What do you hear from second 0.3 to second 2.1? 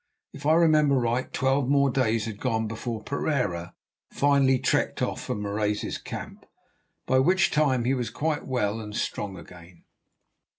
If I remember right, twelve more